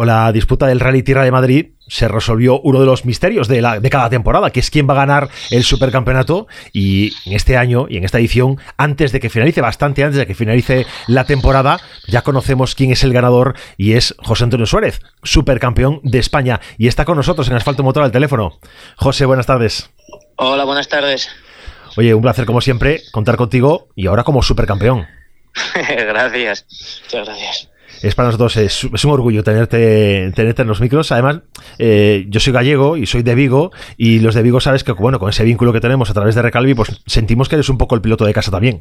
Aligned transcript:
Con 0.00 0.06
la 0.06 0.32
disputa 0.32 0.66
del 0.66 0.80
Rally 0.80 1.02
Tierra 1.02 1.24
de 1.24 1.30
Madrid 1.30 1.72
se 1.86 2.08
resolvió 2.08 2.58
uno 2.62 2.80
de 2.80 2.86
los 2.86 3.04
misterios 3.04 3.48
de, 3.48 3.60
la, 3.60 3.80
de 3.80 3.90
cada 3.90 4.08
temporada, 4.08 4.48
que 4.48 4.60
es 4.60 4.70
quién 4.70 4.88
va 4.88 4.94
a 4.94 5.04
ganar 5.04 5.28
el 5.50 5.62
supercampeonato. 5.62 6.46
Y 6.72 7.12
en 7.26 7.34
este 7.34 7.58
año 7.58 7.84
y 7.86 7.98
en 7.98 8.04
esta 8.04 8.18
edición, 8.18 8.58
antes 8.78 9.12
de 9.12 9.20
que 9.20 9.28
finalice, 9.28 9.60
bastante 9.60 10.02
antes 10.02 10.16
de 10.16 10.26
que 10.26 10.34
finalice 10.34 10.86
la 11.06 11.24
temporada, 11.24 11.80
ya 12.08 12.22
conocemos 12.22 12.74
quién 12.74 12.92
es 12.92 13.04
el 13.04 13.12
ganador 13.12 13.56
y 13.76 13.92
es 13.92 14.14
José 14.20 14.44
Antonio 14.44 14.64
Suárez, 14.64 15.02
supercampeón 15.22 16.00
de 16.02 16.18
España. 16.18 16.62
Y 16.78 16.88
está 16.88 17.04
con 17.04 17.18
nosotros 17.18 17.46
en 17.50 17.56
Asfalto 17.56 17.82
Motor 17.82 18.04
al 18.04 18.10
teléfono. 18.10 18.58
José, 18.96 19.26
buenas 19.26 19.44
tardes. 19.44 19.90
Hola, 20.36 20.64
buenas 20.64 20.88
tardes. 20.88 21.28
Oye, 21.98 22.14
un 22.14 22.22
placer 22.22 22.46
como 22.46 22.62
siempre 22.62 23.02
contar 23.12 23.36
contigo 23.36 23.88
y 23.94 24.06
ahora 24.06 24.24
como 24.24 24.42
supercampeón. 24.42 25.06
gracias, 25.74 26.64
muchas 27.04 27.26
gracias 27.26 27.70
es 28.02 28.14
para 28.14 28.28
nosotros 28.28 28.56
es, 28.56 28.84
un 28.84 29.10
orgullo 29.10 29.42
tenerte, 29.44 30.32
tenerte 30.34 30.62
en 30.62 30.68
los 30.68 30.80
micros. 30.80 31.12
Además, 31.12 31.40
eh, 31.78 32.26
yo 32.28 32.40
soy 32.40 32.52
gallego 32.52 32.96
y 32.96 33.06
soy 33.06 33.22
de 33.22 33.34
Vigo, 33.34 33.72
y 33.96 34.20
los 34.20 34.34
de 34.34 34.42
Vigo 34.42 34.60
sabes 34.60 34.84
que, 34.84 34.92
bueno, 34.92 35.18
con 35.18 35.30
ese 35.30 35.44
vínculo 35.44 35.72
que 35.72 35.80
tenemos 35.80 36.10
a 36.10 36.14
través 36.14 36.34
de 36.34 36.42
Recalvi, 36.42 36.74
pues 36.74 37.00
sentimos 37.06 37.48
que 37.48 37.56
eres 37.56 37.68
un 37.68 37.78
poco 37.78 37.94
el 37.94 38.00
piloto 38.00 38.24
de 38.24 38.34
casa 38.34 38.50
también. 38.50 38.80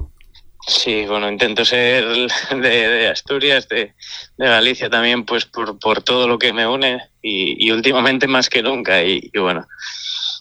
Sí, 0.68 1.06
bueno, 1.08 1.30
intento 1.30 1.66
ser 1.66 2.06
de, 2.62 3.08
Asturias, 3.08 3.68
de, 3.68 3.94
Galicia 4.38 4.90
también, 4.90 5.26
pues 5.26 5.46
por, 5.46 5.80
por, 5.80 6.02
todo 6.02 6.28
lo 6.28 6.38
que 6.38 6.54
me 6.54 6.68
une 6.68 7.02
y, 7.22 7.72
últimamente 7.72 8.28
más 8.28 8.50
que 8.50 8.62
nunca. 8.62 9.04
y 9.04 9.32
bueno, 9.36 9.66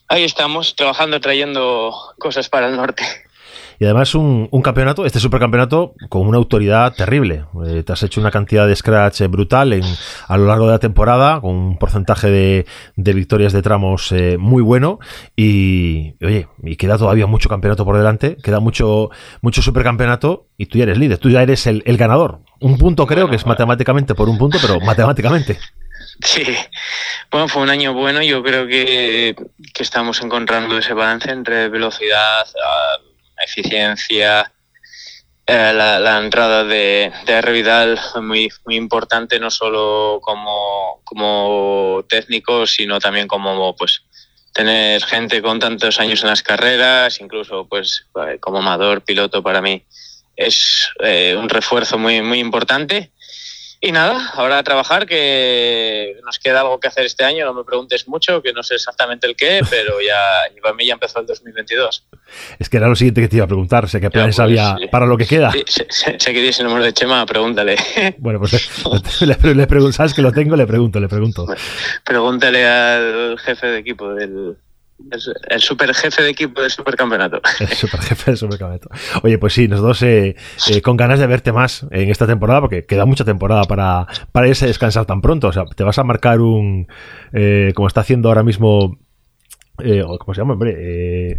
ahí 0.09 0.25
estamos 0.25 0.75
trabajando, 0.75 1.21
trayendo 1.21 1.95
cosas 2.19 2.49
para 2.49 2.69
el 2.69 2.77
norte. 2.77 3.05
Y 3.81 3.85
además 3.85 4.15
un, 4.17 4.49
campeonato, 4.63 5.07
este 5.07 5.21
supercampeonato, 5.21 5.95
con 6.09 6.27
una 6.27 6.37
autoridad 6.37 6.93
terrible. 6.95 7.45
Eh, 7.65 7.85
te 7.85 7.93
has 7.93 8.03
hecho 8.03 8.21
una 8.21 8.33
cantidad 8.33 8.67
de 8.67 8.75
scratch 8.75 9.21
eh, 9.21 9.29
brutal 9.29 9.73
en, 9.73 9.85
a 10.27 10.37
lo 10.37 10.47
largo 10.47 10.67
de 10.67 10.73
la 10.73 10.79
temporada, 10.81 11.41
con 11.41 11.55
un 11.55 11.79
porcentaje 11.79 12.29
de, 12.29 12.67
victorias 13.15 13.53
de 13.53 13.63
tramos 13.63 14.11
eh, 14.11 14.37
muy 14.37 14.63
bueno. 14.63 14.99
Y 15.37 16.15
oye, 16.25 16.49
y 16.65 16.75
queda 16.75 16.99
todavía 16.99 17.27
mucho 17.27 17.49
campeonato 17.49 17.85
por 17.85 17.97
delante, 17.97 18.37
queda 18.43 18.59
mucho, 18.59 19.11
mucho 19.43 19.63
supercampeonato 19.63 20.49
y 20.57 20.67
tú 20.67 20.79
ya 20.79 20.85
eres 20.85 20.99
líder, 20.99 21.19
tú 21.19 21.31
ya 21.31 21.43
eres 21.43 21.67
el, 21.69 21.83
ganador. 21.97 22.41
Un 22.61 22.79
punto 22.79 23.07
creo 23.07 23.31
que 23.31 23.37
es 23.37 23.47
matemáticamente 23.47 24.17
por 24.17 24.29
un 24.29 24.39
punto, 24.39 24.59
pero 24.61 24.81
matemáticamente. 24.85 25.57
Sí, 26.21 26.43
bueno, 27.31 27.47
fue 27.47 27.63
un 27.63 27.71
año 27.71 27.95
bueno. 27.95 28.23
Yo 28.23 28.43
creo 28.43 28.67
que, 28.67 29.37
que 29.73 29.83
estamos 29.85 30.21
encontrando 30.21 30.77
ese 30.79 30.95
balance 30.95 31.31
entre 31.31 31.69
velocidad, 31.69 32.45
eficiencia, 33.45 34.53
eh, 35.47 35.73
la, 35.75 36.19
entrada 36.19 36.65
de, 36.65 37.13
de 37.25 37.41
Revidal 37.41 37.99
muy, 38.21 38.51
muy 38.67 38.77
importante, 38.77 39.41
no 39.41 39.51
solo 39.51 40.21
como, 40.23 41.01
como 41.05 42.05
técnico, 42.09 42.67
sino 42.67 43.01
también 43.01 43.27
como 43.27 43.75
pues 43.77 44.03
tener 44.53 45.03
gente 45.05 45.41
con 45.41 45.59
tantos 45.59 46.01
años 46.01 46.23
en 46.23 46.31
las 46.31 46.43
carreras, 46.43 47.21
incluso 47.21 47.67
pues 47.67 48.07
eh, 48.27 48.39
como 48.41 48.59
amador, 48.59 49.03
piloto 49.03 49.43
para 49.43 49.63
mí 49.63 49.85
es 50.39 50.89
eh, 51.03 51.37
un 51.37 51.49
refuerzo 51.49 51.99
muy, 51.99 52.23
muy 52.23 52.39
importante. 52.39 53.11
Y 53.81 53.93
nada, 53.93 54.31
ahora 54.35 54.59
a 54.59 54.63
trabajar, 54.65 55.07
que 55.07 56.17
nos 56.25 56.41
queda 56.41 56.63
algo 56.63 56.81
que 56.81 56.89
hacer 56.89 57.07
este 57.07 57.25
año, 57.25 57.45
no 57.45 57.55
me 57.55 57.63
preguntes 57.63 58.09
mucho, 58.09 58.43
que 58.43 58.53
no 58.53 58.65
sé 58.65 58.75
exactamente 58.75 59.29
el 59.29 59.37
qué, 59.37 59.61
pero 59.71 60.01
ya 60.01 60.17
para 60.61 60.75
mí 60.75 60.85
ya 60.85 60.95
empezó 60.95 61.21
el 61.21 61.27
2022. 61.27 62.05
Es 62.59 62.69
que 62.69 62.77
era 62.77 62.89
lo 62.89 62.97
siguiente 62.97 63.21
que 63.21 63.29
te 63.29 63.37
iba 63.37 63.45
a 63.45 63.49
preguntar, 63.49 63.89
sé 63.89 64.01
que 64.01 64.11
planes 64.11 64.35
pues, 64.35 64.41
había 64.45 64.77
para 64.91 65.07
lo 65.07 65.17
que 65.17 65.27
queda. 65.27 65.53
sé, 65.67 66.17
que 66.17 66.33
tienes 66.33 66.59
el 66.59 66.67
número 66.67 66.85
de 66.85 66.93
Chema, 66.93 67.25
pregúntale. 67.27 67.77
Bueno, 68.19 68.41
pues 68.41 68.71
le, 69.21 69.55
le, 69.55 69.67
pregunto, 69.67 69.93
sabes 69.93 70.13
que 70.13 70.23
lo 70.23 70.33
tengo, 70.33 70.57
le 70.57 70.67
pregunto, 70.67 70.99
le 70.99 71.09
pregunto. 71.09 71.47
Pregúntale 72.05 72.67
al 72.67 73.39
jefe 73.39 73.67
de 73.69 73.79
equipo 73.79 74.13
del, 74.13 74.57
el 75.49 75.61
super 75.61 75.95
jefe 75.95 76.23
de 76.23 76.31
equipo 76.31 76.61
del 76.61 76.71
supercampeonato. 76.71 77.41
El 77.61 77.69
super 77.69 78.01
jefe 78.01 78.31
del 78.33 78.37
supercampeonato. 78.37 78.91
Oye, 79.23 79.39
pues 79.39 79.53
sí, 79.53 79.69
nosotros 79.69 80.03
eh, 80.03 80.37
eh, 80.69 80.83
con 80.83 80.97
ganas 80.97 81.21
de 81.21 81.27
verte 81.27 81.53
más 81.53 81.87
en 81.91 82.11
esta 82.11 82.27
temporada, 82.27 82.61
porque 82.61 82.85
queda 82.85 83.07
mucha 83.07 83.25
temporada 83.25 83.65
para, 83.65 84.07
para 84.33 84.49
irse 84.49 84.65
a 84.65 84.69
descansar 84.69 85.07
tan 85.07 85.21
pronto. 85.21 85.49
O 85.49 85.53
sea, 85.53 85.65
te 85.65 85.85
vas 85.85 85.99
a 85.99 86.05
marcar 86.05 86.41
un. 86.41 86.89
Eh, 87.33 87.73
como 87.75 87.89
está 87.89 88.01
haciendo 88.01 88.29
ahora 88.29 88.43
mismo. 88.43 88.99
¿Cómo 89.77 90.35
se 90.35 90.41
llama, 90.41 90.55
hombre? 90.55 91.39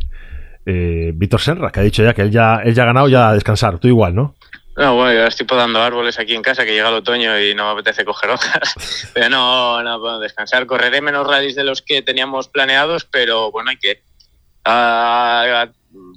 Víctor 1.13 1.41
Senra, 1.41 1.71
que 1.71 1.81
ha 1.81 1.83
dicho 1.83 2.03
ya 2.03 2.13
que 2.13 2.21
él 2.21 2.31
ya, 2.31 2.61
él 2.63 2.73
ya 2.73 2.83
ha 2.83 2.85
ganado 2.85 3.09
ya 3.09 3.29
a 3.29 3.33
descansar. 3.33 3.79
Tú 3.79 3.89
igual, 3.89 4.15
¿no? 4.15 4.35
No, 4.79 4.95
bueno, 4.95 5.13
yo 5.13 5.27
estoy 5.27 5.45
podando 5.45 5.81
árboles 5.81 6.19
aquí 6.19 6.33
en 6.33 6.41
casa 6.41 6.63
que 6.63 6.71
llega 6.71 6.87
el 6.87 6.95
otoño 6.95 7.37
y 7.37 7.53
no 7.53 7.65
me 7.65 7.71
apetece 7.81 8.05
coger 8.05 8.29
hojas. 8.29 9.09
Pero 9.13 9.27
no, 9.27 9.83
no 9.83 9.99
puedo 9.99 10.19
descansar. 10.19 10.65
Correré 10.67 11.01
menos 11.01 11.27
rallies 11.27 11.55
de 11.55 11.65
los 11.65 11.81
que 11.81 12.01
teníamos 12.01 12.47
planeados, 12.47 13.03
pero 13.03 13.51
bueno, 13.51 13.71
hay 13.71 13.77
que 13.77 14.01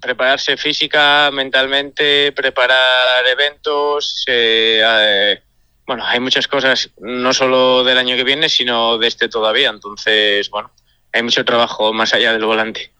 prepararse 0.00 0.56
física, 0.56 1.30
mentalmente, 1.32 2.30
preparar 2.30 3.26
eventos. 3.26 4.24
Eh, 4.28 5.42
bueno, 5.84 6.06
hay 6.06 6.20
muchas 6.20 6.46
cosas, 6.46 6.88
no 6.98 7.32
solo 7.32 7.82
del 7.82 7.98
año 7.98 8.14
que 8.14 8.22
viene, 8.22 8.48
sino 8.48 8.96
de 8.96 9.08
este 9.08 9.28
todavía. 9.28 9.70
Entonces, 9.70 10.48
bueno, 10.50 10.70
hay 11.12 11.24
mucho 11.24 11.44
trabajo 11.44 11.92
más 11.92 12.14
allá 12.14 12.32
del 12.32 12.44
volante. 12.44 12.91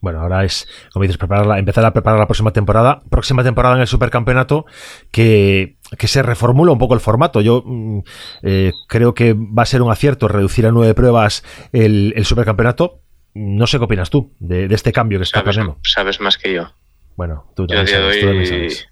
Bueno, 0.00 0.20
ahora 0.20 0.44
es, 0.44 0.66
como 0.92 1.02
dices, 1.02 1.18
prepararla, 1.18 1.58
empezar 1.58 1.84
a 1.84 1.92
preparar 1.92 2.18
la 2.18 2.26
próxima 2.26 2.52
temporada. 2.52 3.02
Próxima 3.10 3.44
temporada 3.44 3.74
en 3.74 3.82
el 3.82 3.86
supercampeonato 3.86 4.64
que, 5.10 5.76
que 5.98 6.08
se 6.08 6.22
reformula 6.22 6.72
un 6.72 6.78
poco 6.78 6.94
el 6.94 7.00
formato. 7.00 7.40
Yo 7.42 7.62
mm, 7.64 8.00
eh, 8.42 8.72
creo 8.88 9.12
que 9.12 9.34
va 9.34 9.62
a 9.62 9.66
ser 9.66 9.82
un 9.82 9.92
acierto 9.92 10.26
reducir 10.26 10.66
a 10.66 10.70
nueve 10.70 10.94
pruebas 10.94 11.44
el, 11.72 12.14
el 12.16 12.24
supercampeonato. 12.24 13.00
No 13.34 13.66
sé 13.66 13.78
qué 13.78 13.84
opinas 13.84 14.10
tú 14.10 14.34
de, 14.38 14.66
este 14.74 14.92
cambio 14.92 15.18
que 15.18 15.24
está 15.24 15.44
pasando. 15.44 15.78
Sabes 15.82 16.18
más 16.20 16.38
que 16.38 16.54
yo. 16.54 16.72
Bueno, 17.16 17.52
tú 17.54 17.66
también, 17.66 17.86
sabes, 17.86 18.88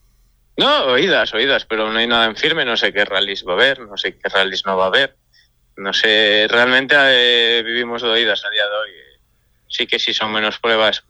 No, 0.58 0.84
oídas, 0.86 1.32
oídas, 1.32 1.64
pero 1.64 1.90
no 1.90 1.98
hay 1.98 2.06
nada 2.06 2.26
en 2.26 2.36
firme. 2.36 2.66
No 2.66 2.76
sé 2.76 2.92
qué 2.92 3.06
rallies 3.06 3.44
va 3.48 3.52
a 3.52 3.56
haber, 3.56 3.80
no 3.80 3.96
sé 3.96 4.18
qué 4.18 4.28
rallies 4.28 4.64
no 4.66 4.76
va 4.76 4.84
a 4.84 4.88
haber. 4.88 5.16
No 5.76 5.92
sé, 5.92 6.46
realmente 6.50 6.94
eh, 6.98 7.62
vivimos 7.62 8.02
de 8.02 8.08
oídas 8.08 8.44
a 8.44 8.50
día 8.50 8.64
de 8.64 8.76
hoy 8.76 8.97
sí 9.68 9.86
que 9.86 9.98
si 9.98 10.12
son 10.14 10.32
menos 10.32 10.58
pruebas 10.58 11.04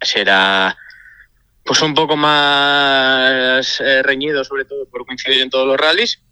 será 0.00 0.76
pues 1.64 1.82
un 1.82 1.94
poco 1.94 2.16
más 2.16 3.80
eh, 3.80 4.02
reñido, 4.02 4.44
sobre 4.44 4.64
todo 4.64 4.88
por 4.88 5.04
coincidir 5.04 5.42
en 5.42 5.50
todos 5.50 5.66
los 5.66 5.76
rallies. 5.76 6.22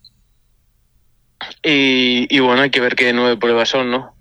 Y, 1.62 2.38
bueno, 2.38 2.62
hay 2.62 2.70
que 2.70 2.80
ver 2.80 2.94
qué 2.94 3.12
nueve 3.12 3.36
pruebas 3.36 3.68
son, 3.68 3.90
¿no? 3.90 4.14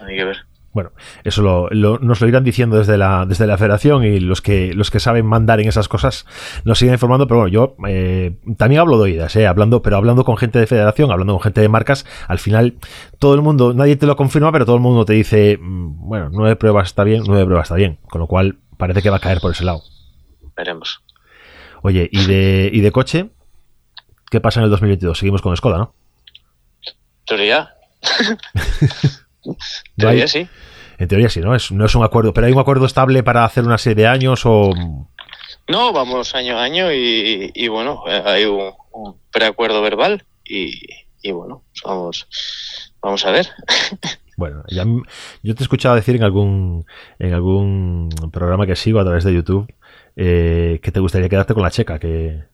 Hay 0.00 0.16
que 0.16 0.24
ver. 0.24 0.47
Bueno, 0.78 0.92
eso 1.24 1.42
lo, 1.42 1.98
nos 1.98 2.20
lo 2.20 2.28
irán 2.28 2.44
diciendo 2.44 2.78
desde 2.78 2.96
la, 2.96 3.26
desde 3.26 3.48
la 3.48 3.58
federación 3.58 4.04
y 4.04 4.20
los 4.20 4.40
que, 4.40 4.72
los 4.72 4.92
que 4.92 5.00
saben 5.00 5.26
mandar 5.26 5.58
en 5.58 5.66
esas 5.66 5.88
cosas 5.88 6.24
nos 6.64 6.78
siguen 6.78 6.94
informando, 6.94 7.26
pero 7.26 7.40
bueno, 7.40 7.52
yo 7.52 7.74
eh, 7.88 8.38
también 8.56 8.80
hablo 8.80 8.96
de 8.98 9.02
oídas, 9.02 9.34
eh, 9.34 9.48
hablando, 9.48 9.82
pero 9.82 9.96
hablando 9.96 10.24
con 10.24 10.36
gente 10.36 10.60
de 10.60 10.68
federación, 10.68 11.10
hablando 11.10 11.32
con 11.32 11.42
gente 11.42 11.60
de 11.60 11.68
marcas, 11.68 12.06
al 12.28 12.38
final 12.38 12.76
todo 13.18 13.34
el 13.34 13.42
mundo, 13.42 13.74
nadie 13.74 13.96
te 13.96 14.06
lo 14.06 14.14
confirma, 14.14 14.52
pero 14.52 14.66
todo 14.66 14.76
el 14.76 14.80
mundo 14.80 15.04
te 15.04 15.14
dice, 15.14 15.58
mm, 15.60 16.08
bueno, 16.08 16.28
nueve 16.30 16.54
pruebas 16.54 16.86
está 16.86 17.02
bien, 17.02 17.24
nueve 17.26 17.44
pruebas 17.44 17.64
está 17.64 17.74
bien, 17.74 17.98
con 18.08 18.20
lo 18.20 18.28
cual 18.28 18.60
parece 18.76 19.02
que 19.02 19.10
va 19.10 19.16
a 19.16 19.20
caer 19.20 19.40
por 19.40 19.50
ese 19.50 19.64
lado. 19.64 19.82
Veremos. 20.56 21.02
Oye, 21.82 22.08
¿y 22.12 22.24
de, 22.26 22.70
y 22.72 22.82
de 22.82 22.92
coche? 22.92 23.30
¿Qué 24.30 24.40
pasa 24.40 24.60
en 24.60 24.64
el 24.64 24.70
2022? 24.70 25.18
Seguimos 25.18 25.42
con 25.42 25.56
Skoda, 25.56 25.78
¿no? 25.78 25.94
Teoría. 27.26 27.74
teoría 29.96 30.28
sí. 30.28 30.48
En 30.98 31.06
teoría 31.06 31.28
sí, 31.28 31.40
¿no? 31.40 31.54
Es, 31.54 31.70
no 31.70 31.86
es 31.86 31.94
un 31.94 32.04
acuerdo, 32.04 32.32
pero 32.32 32.48
hay 32.48 32.52
un 32.52 32.58
acuerdo 32.58 32.84
estable 32.84 33.22
para 33.22 33.44
hacer 33.44 33.64
una 33.64 33.78
serie 33.78 34.02
de 34.02 34.08
años 34.08 34.42
o... 34.44 34.72
No, 35.68 35.92
vamos 35.92 36.34
año 36.34 36.58
a 36.58 36.64
año 36.64 36.92
y, 36.92 37.68
bueno, 37.68 38.02
hay 38.06 38.44
un, 38.46 38.72
preacuerdo 39.30 39.80
verbal 39.80 40.24
y, 40.44 41.30
bueno, 41.30 41.62
vamos, 41.84 42.26
vamos 43.00 43.24
a 43.24 43.30
ver. 43.30 43.48
Bueno, 44.38 44.62
ya, 44.68 44.84
yo 45.42 45.54
te 45.56 45.62
he 45.62 45.64
escuchado 45.64 45.96
decir 45.96 46.14
en 46.14 46.22
algún, 46.22 46.86
en 47.18 47.34
algún 47.34 48.08
programa 48.32 48.68
que 48.68 48.76
sigo 48.76 49.00
a 49.00 49.04
través 49.04 49.24
de 49.24 49.34
YouTube 49.34 49.66
eh, 50.14 50.78
que 50.80 50.92
te 50.92 51.00
gustaría 51.00 51.28
quedarte 51.28 51.54
con 51.54 51.64
la 51.64 51.72
checa, 51.72 51.98
que, 51.98 52.44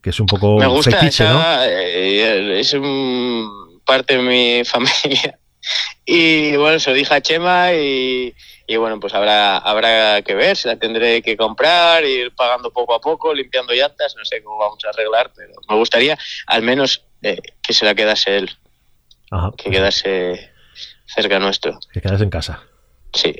es 0.00 0.20
un 0.20 0.26
poco 0.26 0.58
Me 0.60 0.68
gusta 0.68 0.92
fetiche, 0.92 1.24
¿no? 1.24 1.42
Eh, 1.64 2.60
es 2.60 2.72
un, 2.74 3.80
parte 3.84 4.16
de 4.16 4.22
mi 4.22 4.64
familia 4.64 5.36
y 6.04 6.56
bueno, 6.56 6.78
se 6.78 6.90
lo 6.90 6.96
dije 6.96 7.14
a 7.14 7.20
Chema 7.20 7.72
y, 7.72 8.34
y 8.66 8.76
bueno, 8.76 9.00
pues 9.00 9.14
habrá, 9.14 9.58
habrá 9.58 10.22
que 10.22 10.34
ver, 10.34 10.56
se 10.56 10.68
la 10.68 10.76
tendré 10.76 11.22
que 11.22 11.36
comprar, 11.36 12.04
ir 12.04 12.34
pagando 12.34 12.70
poco 12.70 12.94
a 12.94 13.00
poco, 13.00 13.32
limpiando 13.32 13.72
llantas, 13.72 14.14
no 14.16 14.24
sé 14.24 14.42
cómo 14.42 14.58
vamos 14.58 14.84
a 14.84 14.90
arreglar, 14.90 15.32
pero 15.34 15.52
me 15.68 15.76
gustaría 15.76 16.18
al 16.46 16.62
menos 16.62 17.04
eh, 17.22 17.40
que 17.62 17.72
se 17.72 17.84
la 17.84 17.94
quedase 17.94 18.36
él, 18.36 18.50
que 19.56 19.70
quedase 19.70 20.50
cerca 21.06 21.38
nuestro. 21.38 21.78
Que 21.92 22.00
quedase 22.00 22.24
en 22.24 22.30
casa. 22.30 22.62
Sí. 23.12 23.34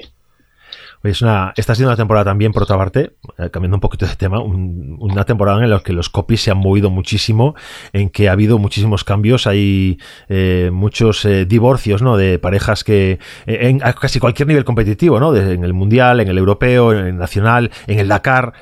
Es 1.05 1.21
una, 1.21 1.53
esta 1.57 1.73
ha 1.73 1.77
sido 1.77 1.91
una 1.91 1.97
temporada 1.97 2.25
también, 2.25 2.53
por 2.53 2.63
otra 2.63 2.79
parte, 2.79 3.13
eh, 3.37 3.51
cambiando 3.51 3.77
un 3.77 3.81
poquito 3.81 4.07
de 4.07 4.17
tema, 4.17 4.41
una 4.41 5.25
temporada 5.25 5.63
en 5.63 5.69
la 5.69 5.81
que 5.81 5.93
los 5.93 6.09
copies 6.09 6.41
se 6.41 6.51
han 6.51 6.57
movido 6.57 6.89
muchísimo, 6.89 7.55
en 7.93 8.09
que 8.09 8.31
ha 8.31 8.33
habido 8.33 8.59
muchísimos 8.59 9.05
cambios, 9.05 9.47
hay 9.47 9.99
eh, 10.29 10.71
muchos 10.73 11.25
eh, 11.27 11.45
divorcios 11.45 12.01
¿no? 12.01 12.17
de 12.17 12.39
parejas 12.39 12.85
que 12.85 13.19
en 13.47 13.81
casi 13.81 14.19
cualquier 14.19 14.49
nivel 14.49 14.65
competitivo, 14.65 15.21
¿no? 15.21 15.37
en 15.37 15.63
el 15.63 15.75
mundial, 15.75 16.21
en 16.21 16.29
el 16.29 16.39
europeo, 16.39 16.93
en 16.93 17.07
el 17.07 17.19
nacional, 17.19 17.71
en 17.87 17.99
el 17.99 18.09
Dakar. 18.09 18.55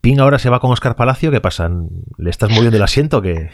Ping 0.00 0.18
ahora 0.18 0.38
se 0.38 0.48
va 0.48 0.60
con 0.60 0.70
Oscar 0.70 0.96
Palacio, 0.96 1.30
¿qué 1.30 1.40
pasa? 1.40 1.70
¿Le 2.16 2.30
estás 2.30 2.48
moviendo 2.48 2.76
el 2.76 2.82
asiento? 2.82 3.20
que 3.20 3.50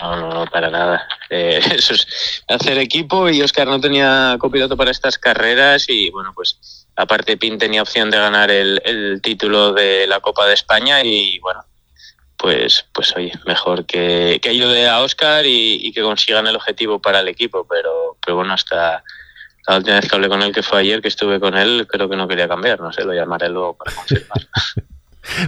no, 0.00 0.16
no, 0.16 0.30
no, 0.32 0.46
para 0.46 0.70
nada. 0.70 1.06
Eh, 1.30 1.60
eso 1.74 1.94
es 1.94 2.42
hacer 2.48 2.78
equipo 2.78 3.28
y 3.28 3.42
Oscar 3.42 3.66
no 3.66 3.80
tenía 3.80 4.36
copiloto 4.38 4.76
para 4.76 4.90
estas 4.90 5.18
carreras 5.18 5.86
y 5.88 6.10
bueno, 6.10 6.32
pues 6.34 6.86
aparte 6.96 7.36
Pin 7.36 7.58
tenía 7.58 7.82
opción 7.82 8.10
de 8.10 8.18
ganar 8.18 8.50
el, 8.50 9.20
título 9.22 9.72
de 9.72 10.06
la 10.06 10.20
Copa 10.20 10.46
de 10.46 10.54
España 10.54 11.02
y 11.02 11.38
bueno, 11.40 11.64
pues, 12.36 12.86
pues 12.92 13.14
oye, 13.16 13.32
mejor 13.46 13.86
que, 13.86 14.40
ayude 14.48 14.88
a 14.88 15.00
Oscar 15.00 15.44
y, 15.46 15.92
que 15.92 16.02
consigan 16.02 16.46
el 16.46 16.56
objetivo 16.56 17.00
para 17.00 17.20
el 17.20 17.28
equipo, 17.28 17.66
pero, 17.68 18.16
pero 18.24 18.36
bueno, 18.36 18.52
hasta 18.52 19.02
la 19.68 19.76
última 19.76 19.96
vez 19.96 20.08
que 20.08 20.14
hablé 20.14 20.28
con 20.28 20.42
él, 20.42 20.54
que 20.54 20.62
fue 20.62 20.80
ayer, 20.80 21.02
que 21.02 21.08
estuve 21.08 21.40
con 21.40 21.56
él, 21.56 21.86
creo 21.88 22.08
que 22.08 22.16
no 22.16 22.28
quería 22.28 22.48
cambiar, 22.48 22.80
no 22.80 22.92
sé, 22.92 23.04
lo 23.04 23.14
llamaré 23.14 23.48
luego 23.48 23.76
para 23.76 23.94
confirmar. 23.94 24.46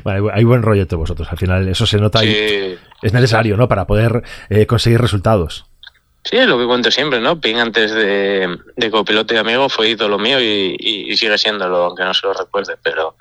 hay 0.04 0.44
buen 0.44 0.62
rollo 0.62 0.82
entre 0.82 0.96
vosotros. 0.96 1.28
Al 1.30 1.38
final, 1.38 1.68
eso 1.68 1.86
se 1.86 1.98
nota 1.98 2.24
y 2.24 2.78
es 3.02 3.12
necesario, 3.12 3.56
¿no? 3.56 3.68
Para 3.68 3.86
poder 3.86 4.22
eh, 4.50 4.66
conseguir 4.66 5.00
resultados. 5.00 5.66
Sí, 6.24 6.36
es 6.36 6.46
lo 6.46 6.58
que 6.58 6.66
cuento 6.66 6.90
siempre, 6.90 7.20
¿no? 7.20 7.40
Ping 7.40 7.56
antes 7.56 7.92
de, 7.92 8.58
copiloto 8.90 9.32
y 9.32 9.38
amigo 9.38 9.68
fue 9.68 9.90
ídolo 9.90 10.18
mío 10.18 10.38
y, 10.40 11.16
sigue 11.16 11.38
siéndolo, 11.38 11.84
aunque 11.84 12.04
no 12.04 12.12
se 12.12 12.26
lo 12.26 12.34
recuerde, 12.34 12.76
pero, 12.82 13.16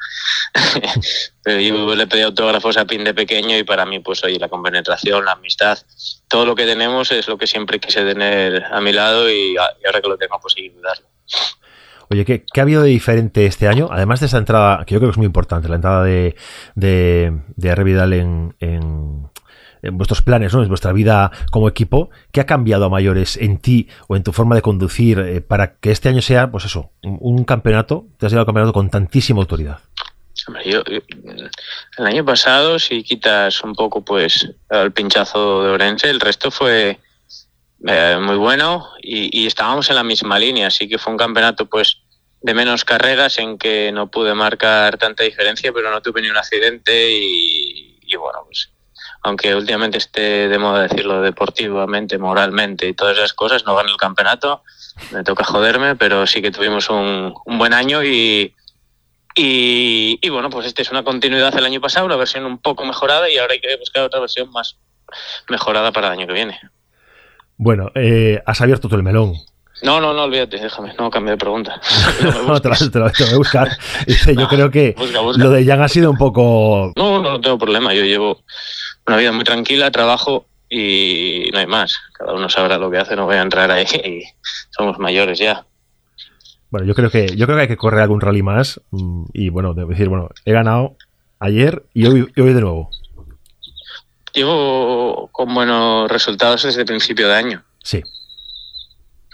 pero 1.43 1.59
yo 1.59 1.95
le 1.95 2.07
pedí 2.07 2.21
autógrafos 2.21 2.75
a 2.75 2.85
Ping 2.85 3.05
de 3.05 3.13
pequeño 3.13 3.57
y 3.57 3.63
para 3.63 3.85
mí, 3.85 3.99
pues 3.99 4.23
oye, 4.25 4.37
la 4.39 4.49
compenetración, 4.49 5.23
la 5.23 5.33
amistad, 5.33 5.77
todo 6.27 6.45
lo 6.45 6.55
que 6.55 6.65
tenemos 6.65 7.11
es 7.11 7.27
lo 7.29 7.37
que 7.37 7.47
siempre 7.47 7.79
quise 7.79 8.03
tener 8.03 8.65
a 8.65 8.81
mi 8.81 8.91
lado 8.91 9.29
y, 9.29 9.55
ahora 9.57 10.01
que 10.01 10.09
lo 10.09 10.17
tengo, 10.17 10.37
pues 10.41 10.55
seguir 10.55 10.73
darlo. 10.81 11.07
Oye, 12.09 12.23
¿qué, 12.25 12.43
ha 12.57 12.61
habido 12.61 12.83
de 12.83 12.89
diferente 12.89 13.45
este 13.45 13.67
año? 13.67 13.89
Además 13.91 14.19
de 14.19 14.27
esa 14.27 14.37
entrada, 14.37 14.85
que 14.85 14.93
yo 14.93 14.99
creo 14.99 15.09
que 15.09 15.13
es 15.13 15.17
muy 15.17 15.25
importante, 15.25 15.67
la 15.67 15.75
entrada 15.75 16.03
de, 16.03 16.35
de, 16.75 17.33
de 17.55 17.69
en, 18.19 18.55
en, 18.59 19.97
vuestros 19.97 20.21
planes, 20.21 20.53
¿no? 20.53 20.63
en 20.63 20.69
vuestra 20.69 20.93
vida 20.93 21.31
como 21.51 21.67
equipo, 21.67 22.09
¿qué 22.31 22.41
ha 22.41 22.45
cambiado 22.45 22.85
a 22.85 22.89
mayores 22.89 23.37
en 23.37 23.57
ti 23.57 23.89
o 24.07 24.15
en 24.15 24.23
tu 24.23 24.31
forma 24.31 24.55
de 24.55 24.61
conducir 24.61 25.19
eh, 25.19 25.41
para 25.41 25.75
que 25.75 25.91
este 25.91 26.09
año 26.09 26.21
sea, 26.21 26.49
pues 26.49 26.65
eso, 26.65 26.91
un, 27.03 27.43
campeonato, 27.43 28.05
te 28.17 28.25
has 28.25 28.31
llegado 28.31 28.43
a 28.43 28.45
campeonato 28.47 28.73
con 28.73 28.89
tantísima 28.89 29.41
autoridad? 29.41 29.79
yo, 30.65 30.81
el 30.85 32.05
año 32.05 32.23
pasado, 32.23 32.79
si 32.79 33.03
quitas 33.03 33.61
un 33.63 33.73
poco 33.73 34.03
pues 34.03 34.49
el 34.69 34.91
pinchazo 34.93 35.63
de 35.63 35.71
Orense, 35.71 36.09
el 36.09 36.21
resto 36.21 36.51
fue 36.51 36.99
eh, 37.85 38.17
muy 38.19 38.37
bueno 38.37 38.89
y, 39.01 39.45
estábamos 39.45 39.89
en 39.89 39.95
la 39.95 40.03
misma 40.03 40.39
línea, 40.39 40.67
así 40.67 40.87
que 40.87 40.97
fue 40.97 41.11
un 41.11 41.17
campeonato 41.17 41.67
pues 41.67 42.01
de 42.41 42.53
menos 42.53 42.83
carreras 42.83 43.37
en 43.37 43.57
que 43.57 43.91
no 43.91 44.09
pude 44.09 44.33
marcar 44.33 44.97
tanta 44.97 45.23
diferencia, 45.23 45.71
pero 45.71 45.91
no 45.91 46.01
tuve 46.01 46.21
ni 46.21 46.29
un 46.29 46.37
accidente 46.37 47.11
y, 47.11 48.15
bueno, 48.15 48.39
pues 48.45 48.71
aunque 49.23 49.53
últimamente 49.53 49.97
esté 49.97 50.47
de 50.47 50.57
moda 50.57 50.83
decirlo 50.83 51.21
deportivamente, 51.21 52.17
moralmente 52.17 52.87
y 52.87 52.93
todas 52.93 53.17
esas 53.17 53.33
cosas, 53.33 53.65
no 53.65 53.75
gano 53.75 53.89
el 53.89 53.97
campeonato, 53.97 54.63
me 55.11 55.23
toca 55.23 55.43
joderme, 55.43 55.95
pero 55.95 56.25
sí 56.25 56.41
que 56.41 56.51
tuvimos 56.51 56.89
un, 56.89 57.33
buen 57.45 57.73
año 57.73 58.03
y, 58.03 58.55
y, 59.35 60.19
y, 60.21 60.29
bueno, 60.29 60.49
pues 60.49 60.67
este 60.67 60.81
es 60.81 60.91
una 60.91 61.03
continuidad 61.03 61.53
del 61.53 61.65
año 61.65 61.81
pasado, 61.81 62.05
una 62.05 62.15
versión 62.15 62.45
un 62.45 62.59
poco 62.59 62.85
mejorada 62.85 63.29
y 63.29 63.37
ahora 63.37 63.53
hay 63.53 63.59
que 63.59 63.75
buscar 63.77 64.03
otra 64.03 64.19
versión 64.19 64.49
más 64.51 64.77
mejorada 65.49 65.91
para 65.91 66.07
el 66.07 66.13
año 66.13 66.27
que 66.27 66.33
viene. 66.33 66.59
Bueno, 67.57 67.91
eh, 67.95 68.41
has 68.45 68.61
abierto 68.61 68.87
tú 68.87 68.95
el 68.95 69.03
melón. 69.03 69.33
No, 69.83 70.01
no, 70.01 70.13
no, 70.13 70.23
olvídate, 70.23 70.57
déjame, 70.57 70.93
no 70.97 71.09
cambie 71.09 71.31
de 71.31 71.37
pregunta. 71.37 71.79
No, 72.47 72.59
te, 72.59 72.69
lo, 72.69 72.75
voy 73.05 73.33
a 73.33 73.37
buscar. 73.37 73.69
yo 74.07 74.47
creo 74.47 74.71
que 74.71 74.95
lo 75.37 75.51
de 75.51 75.65
Jan 75.65 75.81
ha 75.81 75.87
sido 75.87 76.09
un 76.09 76.17
poco... 76.17 76.93
No, 76.95 77.21
no, 77.21 77.31
no 77.31 77.41
tengo 77.41 77.57
problema, 77.57 77.93
yo 77.93 78.03
llevo 78.03 78.41
una 79.05 79.17
vida 79.17 79.31
muy 79.31 79.43
tranquila, 79.43 79.91
trabajo 79.91 80.45
y 80.69 81.49
no 81.53 81.59
hay 81.59 81.67
más. 81.67 81.95
Cada 82.13 82.33
uno 82.33 82.49
sabrá 82.49 82.77
lo 82.77 82.89
que 82.89 82.97
hace, 82.97 83.15
no 83.15 83.25
voy 83.25 83.35
a 83.35 83.41
entrar 83.41 83.69
ahí 83.71 83.85
y 84.05 84.23
somos 84.71 84.97
mayores 84.99 85.39
ya. 85.39 85.65
Bueno, 86.69 86.85
yo 86.85 86.95
creo 86.95 87.09
que 87.09 87.35
yo 87.35 87.45
creo 87.45 87.57
que 87.57 87.61
hay 87.63 87.67
que 87.67 87.77
correr 87.77 88.01
algún 88.01 88.19
rally 88.19 88.43
más 88.43 88.81
mm, 88.91 89.25
y 89.33 89.49
bueno, 89.49 89.73
debo 89.73 89.91
decir, 89.91 90.09
bueno, 90.09 90.29
he 90.43 90.51
ganado 90.51 90.97
ayer 91.39 91.83
y 91.93 92.07
hoy, 92.07 92.27
y 92.35 92.41
hoy 92.41 92.53
de 92.53 92.61
nuevo 92.61 92.89
llevo 94.37 95.29
con 95.31 95.53
buenos 95.53 96.09
resultados 96.09 96.63
desde 96.63 96.81
el 96.81 96.87
principio 96.87 97.27
de 97.27 97.35
año. 97.35 97.65
Sí. 97.83 98.03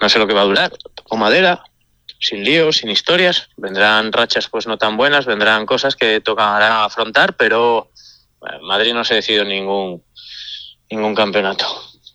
No 0.01 0.09
sé 0.09 0.19
lo 0.19 0.27
que 0.27 0.33
va 0.33 0.41
a 0.41 0.45
durar. 0.45 0.71
Toco 0.95 1.17
madera, 1.17 1.63
sin 2.19 2.43
líos, 2.43 2.77
sin 2.77 2.89
historias. 2.89 3.49
Vendrán 3.57 4.11
rachas 4.11 4.49
pues 4.49 4.67
no 4.67 4.77
tan 4.77 4.97
buenas, 4.97 5.25
vendrán 5.25 5.65
cosas 5.65 5.95
que 5.95 6.21
tocarán 6.21 6.83
afrontar, 6.83 7.35
pero 7.35 7.91
Madrid 8.61 8.93
no 8.93 9.03
se 9.03 9.15
decidido 9.15 9.45
ningún, 9.45 10.03
ningún 10.89 11.15
campeonato. 11.15 11.65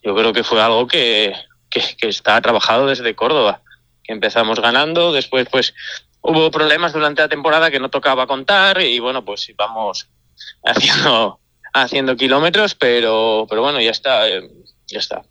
Yo 0.03 0.15
creo 0.15 0.33
que 0.33 0.45
fue 0.45 0.61
algo 0.61 0.87
que, 0.87 1.35
que, 1.71 1.83
que 1.97 2.09
está 2.09 2.41
trabajado 2.41 2.87
desde 2.87 3.15
Córdoba, 3.15 3.63
que 4.03 4.13
empezamos 4.13 4.61
ganando, 4.61 5.13
después 5.13 5.49
pues 5.51 5.75
hubo 6.21 6.51
problemas 6.51 6.93
durante 6.93 7.23
la 7.23 7.29
temporada 7.29 7.71
que 7.71 7.81
no 7.81 7.91
tocaba 7.91 8.27
contar 8.27 8.81
y 8.81 8.99
bueno, 8.99 9.25
pues 9.25 9.53
vamos 9.57 10.09
haciendo 10.65 11.41
haciendo 11.83 12.17
kilómetros, 12.17 12.75
pero, 12.75 13.47
pero 13.49 13.63
bueno, 13.63 13.81
ya 13.81 13.91
está, 13.91 14.29
eh, 14.29 14.49
ya 14.87 14.99
está. 14.99 15.23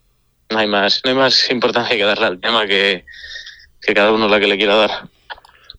No 0.50 0.60
hay 0.60 0.68
más, 0.68 1.02
no 1.04 1.12
hay 1.12 1.18
más 1.18 1.50
importancia 1.52 1.96
que 1.96 2.04
darle 2.04 2.26
al 2.26 2.40
tema 2.40 2.66
que, 2.66 3.06
que 3.82 3.94
cada 3.94 4.12
uno 4.12 4.28
la 4.28 4.40
que 4.40 4.48
le 4.48 4.58
quiera 4.58 4.76
dar. 4.76 4.92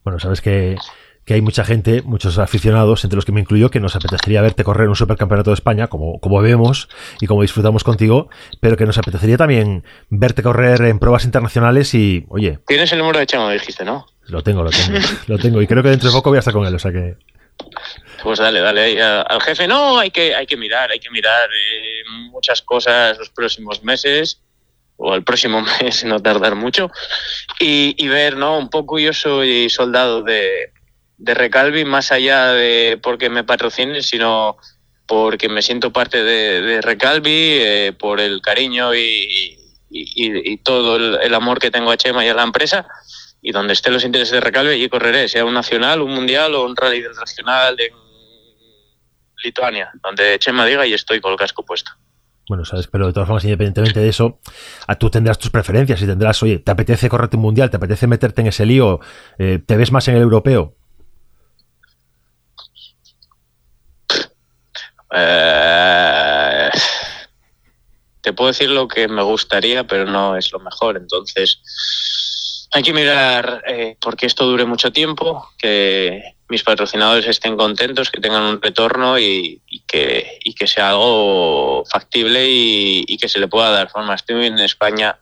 Bueno, 0.05 0.21
sabes 0.21 0.41
que, 0.41 0.77
que, 1.25 1.35
hay 1.35 1.41
mucha 1.41 1.65
gente, 1.65 2.03
muchos 2.03 2.39
aficionados, 2.39 3.05
entre 3.05 3.17
los 3.17 3.25
que 3.25 3.33
me 3.33 3.41
incluyo, 3.41 3.71
que 3.71 3.81
nos 3.81 3.97
apetecería 3.97 4.43
verte 4.43 4.65
correr 4.65 4.89
un 4.89 4.97
supercampeonato 4.97 5.51
de 5.51 5.55
España, 5.55 5.89
como, 5.89 6.19
como 6.21 6.41
vemos 6.41 6.89
y 7.21 7.27
como 7.27 7.43
disfrutamos 7.43 7.85
contigo, 7.85 8.29
pero 8.61 8.77
que 8.77 8.87
nos 8.87 8.99
apetecería 8.99 9.37
también 9.37 9.85
verte 10.11 10.43
correr 10.43 10.83
en 10.83 10.99
pruebas 10.99 11.25
internacionales 11.25 11.95
y, 11.95 12.27
oye. 12.29 12.59
Tienes 12.67 12.93
el 12.93 12.99
número 12.99 13.19
de 13.19 13.27
Chema, 13.27 13.51
dijiste, 13.53 13.85
¿no? 13.85 14.07
Lo 14.29 14.43
tengo, 14.43 14.63
lo 14.63 14.71
tengo, 14.71 14.99
lo 15.27 15.39
tengo. 15.39 15.63
Y 15.63 15.67
creo 15.67 15.83
que 15.83 15.89
dentro 15.89 16.11
de 16.11 16.15
poco 16.15 16.31
voy 16.31 16.37
a 16.37 16.41
estar 16.41 16.53
con 16.53 16.67
él, 16.67 16.75
o 16.75 16.79
sea 16.79 16.93
que. 16.93 17.17
Pues 18.23 18.39
dale, 18.39 18.61
dale 18.61 19.01
al 19.01 19.41
jefe. 19.43 19.69
No, 19.69 19.99
hay 19.99 20.11
que, 20.11 20.35
hay 20.35 20.47
que 20.47 20.57
mirar, 20.57 20.91
hay 20.91 20.99
que 20.99 21.11
mirar 21.11 21.49
eh, 21.53 22.03
muchas 22.31 22.63
cosas 22.63 23.19
los 23.19 23.31
próximos 23.31 23.83
meses 23.83 24.41
o 24.99 25.15
el 25.15 25.23
próximo 25.23 25.63
mes, 25.81 26.05
no 26.05 26.21
tardar 26.21 26.55
mucho, 26.55 26.91
y, 27.59 28.09
ver, 28.09 28.37
¿no? 28.37 28.59
Un 28.59 28.69
poco 28.69 28.99
yo 28.99 29.13
soy 29.13 29.71
soldado 29.71 30.23
de, 30.23 30.73
Recalvi, 31.21 31.85
más 31.85 32.13
allá 32.13 32.53
de 32.53 32.99
porque 33.03 33.29
me 33.29 33.43
patrocinen, 33.43 34.03
sino 34.03 34.57
porque 35.07 35.49
me 35.49 35.63
siento 35.63 35.93
parte 35.93 36.23
de, 36.23 36.81
Recalvi, 36.83 37.31
eh, 37.31 37.93
por 37.99 38.21
el 38.21 38.41
cariño 38.43 38.95
y, 38.95 39.55
todo 40.63 40.97
el, 40.97 41.35
amor 41.35 41.59
que 41.59 41.71
tengo 41.71 41.91
a 41.91 41.97
Chema 41.97 42.25
y 42.25 42.29
a 42.29 42.35
la 42.35 42.43
empresa 42.43 42.87
y 43.41 43.53
donde 43.53 43.73
estén 43.73 43.93
los 43.93 44.05
intereses 44.05 44.33
de 44.33 44.41
Recalve, 44.41 44.75
allí 44.75 44.89
correré, 44.89 45.29
sea 45.29 45.45
un 45.45 45.55
nacional, 45.55 46.03
un 46.03 46.15
mundial 46.15 46.55
o 46.55 46.65
un 46.65 46.77
rally 46.77 47.01
del 47.01 47.15
nacional 47.15 47.77
en 47.81 47.95
Lituania, 49.45 49.91
donde 50.03 50.39
Chema 50.39 50.67
diga 50.67 50.87
y 50.87 50.95
estoy 50.95 51.21
con 51.21 51.33
el 51.33 51.39
casco 51.39 51.65
puesto. 51.65 51.93
Bueno, 52.49 52.65
sabes, 52.65 52.87
pero 52.87 53.07
de 53.07 53.13
todas 53.13 53.27
formas, 53.27 53.45
independientemente 53.45 54.01
de 54.01 54.09
eso, 54.09 54.41
tú 54.99 55.11
tendrás 55.11 55.39
tus 55.39 55.51
preferencias 55.51 56.01
y 56.01 56.07
tendrás, 56.07 56.43
oye, 56.43 56.59
¿te 56.59 56.71
apetece 56.71 57.09
correrte 57.11 57.37
un 57.37 57.43
mundial? 57.43 57.69
¿Te 57.71 57.77
apetece 57.77 58.07
meterte 58.07 58.41
en 58.41 58.47
ese 58.47 58.65
lío? 58.65 59.01
Eh, 59.39 59.61
¿Te 59.65 59.77
ves 59.77 59.93
más 59.93 60.09
en 60.09 60.17
el 60.17 60.23
europeo? 60.23 60.75
Eh, 65.15 66.71
te 68.23 68.33
puedo 68.33 68.49
decir 68.49 68.71
lo 68.71 68.89
que 68.89 69.09
me 69.09 69.23
gustaría, 69.23 69.87
pero 69.87 70.07
no 70.07 70.35
es 70.35 70.51
lo 70.51 70.59
mejor. 70.59 70.97
Entonces, 70.97 71.61
hay 72.73 72.83
que 72.83 72.93
mirar 72.93 73.63
eh, 73.67 73.97
porque 74.01 74.27
esto 74.27 74.47
dure 74.47 74.65
mucho 74.65 74.93
tiempo, 74.93 75.49
que 75.59 76.35
mis 76.49 76.63
patrocinadores 76.63 77.27
estén 77.27 77.57
contentos, 77.57 78.11
que 78.11 78.21
tengan 78.21 78.43
un 78.43 78.63
retorno 78.63 79.19
y, 79.19 79.63
que, 79.87 80.41
sea 80.67 80.91
algo 80.91 81.85
factible 81.91 82.47
y, 82.49 83.17
que 83.19 83.29
se 83.29 83.39
le 83.39 83.49
pueda 83.49 83.71
dar 83.71 83.91
forma. 83.91 84.15
Estoy 84.15 84.47
en 84.47 84.59
España 84.59 85.19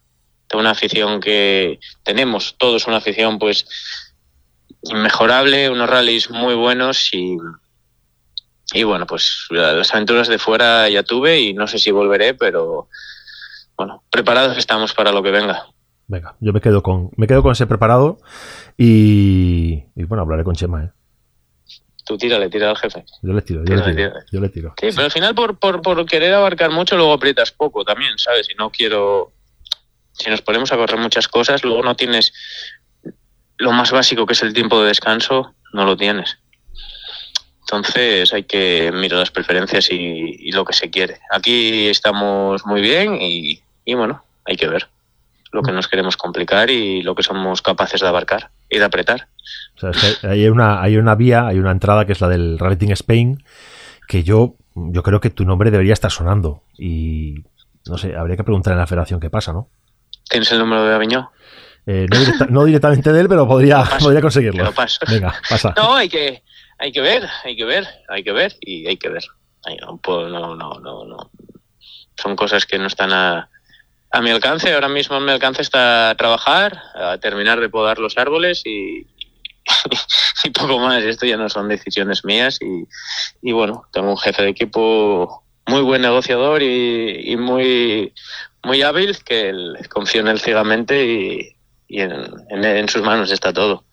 tengo 0.48 0.60
una 0.60 0.70
afición 0.70 1.20
que 1.20 1.80
tenemos 2.04 2.54
todos 2.56 2.86
una 2.86 2.98
afición 2.98 3.40
pues 3.40 3.66
inmejorable, 4.82 5.70
unos 5.70 5.90
rallies 5.90 6.30
muy 6.30 6.54
buenos 6.54 7.10
y 7.12 7.36
bueno, 8.84 9.06
pues 9.06 9.46
las 9.50 9.92
aventuras 9.92 10.28
de 10.28 10.38
fuera 10.38 10.88
ya 10.88 11.02
tuve 11.02 11.40
y 11.40 11.52
no 11.52 11.66
sé 11.66 11.78
si 11.78 11.90
volveré, 11.90 12.34
pero 12.34 12.88
bueno, 13.76 14.04
preparados 14.10 14.56
estamos 14.56 14.94
para 14.94 15.12
lo 15.12 15.22
que 15.22 15.30
venga. 15.30 15.66
Venga, 16.08 16.36
yo 16.40 16.52
me 16.52 16.60
quedo 16.60 16.82
con, 16.82 17.10
me 17.16 17.26
quedo 17.26 17.42
con 17.42 17.52
ese 17.52 17.66
preparado 17.66 18.18
y, 18.76 19.82
bueno, 19.94 20.22
hablaré 20.22 20.44
con 20.44 20.54
Chema, 20.54 20.84
¿eh? 20.84 20.90
Tú 22.04 22.16
tírale, 22.16 22.48
tira 22.48 22.70
al 22.70 22.76
jefe. 22.76 23.04
Yo 23.22 23.32
le 23.32 23.42
tiro, 23.42 23.64
yo, 23.64 23.74
le 23.74 23.94
tiro, 23.94 24.12
yo 24.30 24.40
le 24.40 24.48
tiro. 24.48 24.74
Sí, 24.80 24.90
pero 24.94 25.06
al 25.06 25.10
final 25.10 25.34
por, 25.34 25.58
por, 25.58 25.82
por 25.82 26.06
querer 26.06 26.34
abarcar 26.34 26.70
mucho 26.70 26.96
luego 26.96 27.12
aprietas 27.12 27.50
poco 27.50 27.84
también, 27.84 28.16
¿sabes? 28.16 28.48
Y 28.48 28.54
no 28.54 28.70
quiero... 28.70 29.32
Si 30.12 30.30
nos 30.30 30.40
ponemos 30.40 30.70
a 30.72 30.76
correr 30.76 31.00
muchas 31.00 31.26
cosas, 31.26 31.64
luego 31.64 31.82
no 31.82 31.96
tienes 31.96 32.32
lo 33.58 33.72
más 33.72 33.90
básico 33.90 34.24
que 34.24 34.34
es 34.34 34.42
el 34.42 34.54
tiempo 34.54 34.80
de 34.80 34.88
descanso, 34.88 35.54
no 35.72 35.84
lo 35.84 35.96
tienes. 35.96 36.38
Entonces 37.60 38.32
hay 38.32 38.44
que 38.44 38.92
mirar 38.92 39.18
las 39.18 39.32
preferencias 39.32 39.90
y, 39.90 40.52
lo 40.52 40.64
que 40.64 40.72
se 40.72 40.90
quiere. 40.90 41.18
Aquí 41.30 41.88
estamos 41.88 42.64
muy 42.64 42.80
bien 42.80 43.18
y, 43.20 43.60
bueno, 43.94 44.22
hay 44.44 44.56
que 44.56 44.68
ver 44.68 44.88
lo 45.56 45.62
que 45.62 45.72
nos 45.72 45.88
queremos 45.88 46.16
complicar 46.16 46.70
y 46.70 47.02
lo 47.02 47.14
que 47.14 47.22
somos 47.22 47.62
capaces 47.62 48.00
de 48.00 48.06
abarcar 48.06 48.50
y 48.68 48.78
de 48.78 48.84
apretar. 48.84 49.28
hay, 50.22 50.48
una, 50.48 50.82
hay 50.82 50.98
una 50.98 51.14
vía, 51.14 51.46
hay 51.46 51.58
una 51.58 51.72
entrada 51.72 52.04
que 52.04 52.12
es 52.12 52.20
la 52.20 52.28
del 52.28 52.58
Rallying 52.58 52.92
Spain, 52.92 53.42
que 54.06 54.22
yo, 54.22 54.56
yo 54.74 55.02
creo 55.02 55.20
que 55.20 55.30
tu 55.30 55.44
nombre 55.44 55.70
debería 55.70 55.94
estar 55.94 56.10
sonando. 56.10 56.62
Y 56.76 57.36
no 57.86 57.96
sé, 57.96 58.14
habría 58.14 58.36
que 58.36 58.44
preguntar 58.44 58.74
en 58.74 58.78
la 58.78 58.86
federación 58.86 59.18
qué 59.18 59.30
pasa, 59.30 59.52
¿no? 59.52 59.70
¿Tienes 60.28 60.52
el 60.52 60.58
número 60.58 60.86
de 60.86 60.94
Aviñón? 60.94 61.28
Eh, 61.86 62.06
no, 62.50 62.64
directamente 62.64 63.12
de 63.12 63.20
él, 63.20 63.28
pero 63.28 63.48
podría, 63.48 63.82
podría 64.00 64.20
conseguirlo. 64.20 64.64
Venga, 65.08 65.34
pasa. 65.48 65.72
No, 65.76 65.94
hay 65.94 66.08
que, 66.08 66.42
hay 66.78 66.92
que 66.92 67.00
ver, 67.00 67.26
hay 67.44 67.56
que 67.56 67.64
ver, 67.64 67.86
hay 68.08 68.22
que 68.22 68.32
ver 68.32 68.56
y 68.60 68.86
hay 68.86 68.98
que 68.98 69.08
ver. 69.08 69.24
no, 69.80 70.54
no, 70.54 70.54
no, 70.54 71.04
no, 71.06 71.30
Son 72.14 72.36
cosas 72.36 72.66
que 72.66 72.78
no 72.78 72.88
están 72.88 73.12
a, 73.12 73.48
a 74.16 74.22
mi 74.22 74.30
alcance. 74.30 74.72
Ahora 74.72 74.88
mismo 74.88 75.16
a 75.16 75.20
mi 75.20 75.30
alcance 75.30 75.62
está 75.62 76.14
trabajar, 76.16 76.80
a 76.94 77.18
terminar 77.18 77.60
de 77.60 77.68
podar 77.68 77.98
los 77.98 78.16
árboles 78.16 78.62
y, 78.64 79.06
y 80.44 80.50
poco 80.50 80.78
más. 80.78 81.04
Esto 81.04 81.26
ya 81.26 81.36
no 81.36 81.48
son 81.48 81.68
decisiones 81.68 82.24
mías 82.24 82.58
y, 82.62 82.86
y, 83.42 83.52
bueno, 83.52 83.84
tengo 83.92 84.10
un 84.10 84.18
jefe 84.18 84.42
de 84.42 84.48
equipo 84.48 85.44
muy 85.66 85.82
buen 85.82 86.02
negociador 86.02 86.62
y, 86.62 87.32
y 87.32 87.36
muy, 87.36 88.14
muy 88.64 88.82
hábil 88.82 89.16
que 89.24 89.52
confío 89.90 90.22
en 90.22 90.28
él 90.28 90.40
ciegamente 90.40 91.04
y, 91.04 91.56
y 91.88 92.00
en, 92.00 92.12
en 92.50 92.88
sus 92.88 93.02
manos 93.02 93.30
está 93.30 93.52
todo. 93.52 93.84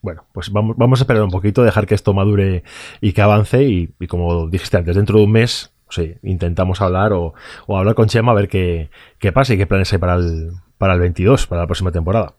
Bueno, 0.00 0.26
pues 0.32 0.52
vamos, 0.52 0.76
vamos 0.76 1.00
a 1.00 1.04
esperar 1.04 1.22
un 1.22 1.30
poquito, 1.30 1.64
dejar 1.64 1.86
que 1.86 1.94
esto 1.94 2.12
madure 2.12 2.62
y 3.00 3.14
que 3.14 3.22
avance. 3.22 3.64
Y, 3.64 4.06
como 4.06 4.48
dijiste 4.48 4.76
antes, 4.76 4.96
dentro 4.96 5.18
de 5.18 5.24
un 5.24 5.32
mes 5.32 5.73
sí, 5.94 6.16
intentamos 6.22 6.80
hablar 6.80 7.12
o, 7.12 7.34
hablar 7.68 7.94
con 7.94 8.08
Chema 8.08 8.32
a 8.32 8.34
ver 8.34 8.48
qué, 8.48 8.90
pasa 9.32 9.54
y 9.54 9.58
qué 9.58 9.66
planes 9.66 9.92
hay 9.92 9.98
para 9.98 10.14
el, 10.14 10.52
para 10.78 10.94
el 10.94 11.00
22, 11.00 11.46
para 11.46 11.62
la 11.62 11.66
próxima 11.66 11.92
temporada. 11.92 12.34